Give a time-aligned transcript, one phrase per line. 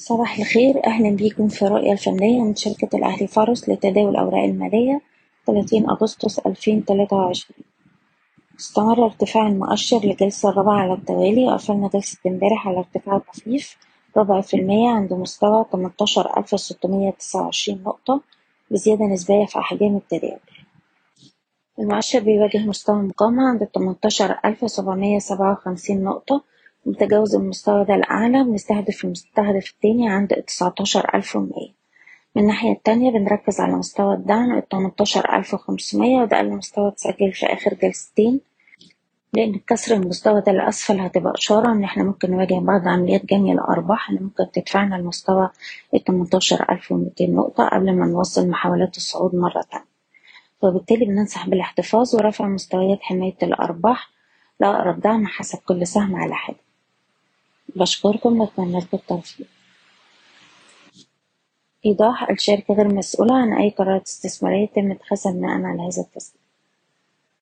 [0.00, 0.86] صباح الخير.
[0.86, 5.00] أهلا بيكم في الرؤية الفنية من شركة الأهلي فارس لتداول الأوراق المالية
[5.46, 7.58] 30 أغسطس 2023
[8.60, 13.76] استمر ارتفاع المؤشر للجلسة الرابعة على التوالي وقفلنا جلسة امبارح على ارتفاع طفيف
[14.16, 18.20] ربع في المية عند مستوى 18629 نقطة
[18.70, 20.38] بزيادة نسبية في أحجام التداول.
[21.78, 26.42] المؤشر بيواجه مستوى مقاومة عند 18757 نقطة
[26.88, 31.78] متجاوز المستوى ده الأعلى بنستهدف المستهدف التاني عند تسعتاشر ألف ومية.
[32.36, 37.46] من الناحية التانية بنركز على مستوى الدعم التمنتاشر ألف وخمسمية وده أقل مستوى اتسجل في
[37.46, 38.40] آخر جلستين
[39.32, 44.10] لأن كسر المستوى ده لأسفل هتبقى إشارة إن إحنا ممكن نواجه بعض عمليات جني الأرباح
[44.10, 45.50] اللي ممكن تدفعنا لمستوى
[45.94, 49.84] التمنتاشر ألف ومتين نقطة قبل ما نوصل محاولات الصعود مرة تانية.
[50.62, 54.10] وبالتالي بننصح بالاحتفاظ ورفع مستويات حماية الأرباح
[54.60, 56.67] لأقرب دعم حسب كل سهم على حدة.
[57.78, 59.46] بشكركم وأتمنى لكم التوفيق.
[61.86, 66.40] إيضاح الشركة غير مسؤولة عن أي قرارات استثمارية يتم اتخاذها بناء على هذا التسجيل